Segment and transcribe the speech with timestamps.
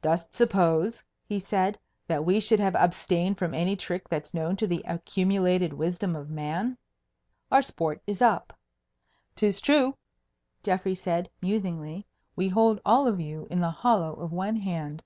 [0.00, 4.66] "Dost suppose," he said, "that we should have abstained from any trick that's known to
[4.66, 6.78] the accumulated wisdom of man?
[7.52, 8.58] Our sport is up."
[9.36, 9.94] "'Tis true,"
[10.62, 15.04] Geoffrey said, musingly, "we hold all of you in the hollow of one hand."